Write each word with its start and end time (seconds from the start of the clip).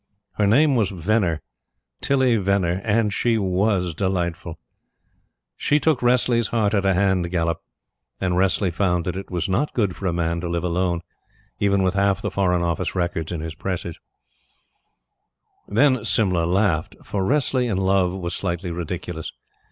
Her 0.31 0.47
name 0.47 0.73
was 0.73 0.89
Venner 0.89 1.43
Tillie 2.01 2.37
Venner 2.37 2.81
and 2.83 3.13
she 3.13 3.37
was 3.37 3.93
delightful. 3.93 4.57
She 5.55 5.79
took 5.79 6.01
Wressley's 6.01 6.47
heart 6.47 6.73
at 6.73 6.87
a 6.87 6.95
hand 6.95 7.29
gallop, 7.29 7.61
and 8.19 8.35
Wressley 8.35 8.71
found 8.71 9.05
that 9.05 9.15
it 9.15 9.29
was 9.29 9.47
not 9.47 9.75
good 9.75 9.95
for 9.95 10.11
man 10.11 10.41
to 10.41 10.49
live 10.49 10.63
alone; 10.63 11.01
even 11.59 11.83
with 11.83 11.93
half 11.93 12.19
the 12.19 12.31
Foreign 12.31 12.63
Office 12.63 12.95
Records 12.95 13.31
in 13.31 13.41
his 13.41 13.53
presses. 13.53 13.99
Then 15.67 16.03
Simla 16.03 16.45
laughed, 16.47 16.95
for 17.03 17.23
Wressley 17.23 17.67
in 17.67 17.77
love 17.77 18.15
was 18.15 18.33
slightly 18.33 18.71
ridiculous. 18.71 19.31